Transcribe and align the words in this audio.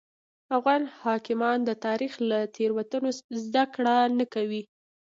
افغان 0.57 0.81
حاکمان 1.01 1.57
د 1.63 1.71
تاریخ 1.85 2.13
له 2.29 2.39
تېروتنو 2.55 3.09
زده 3.43 3.63
کړه 3.73 3.95
نه 4.17 4.25
کوي. 4.33 4.61